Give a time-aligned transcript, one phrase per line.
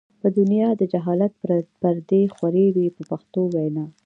[0.21, 1.33] په دنیا د جهالت
[1.81, 3.85] پردې خورې وې په پښتو وینا.